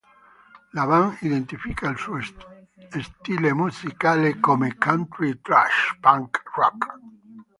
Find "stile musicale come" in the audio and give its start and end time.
2.23-4.75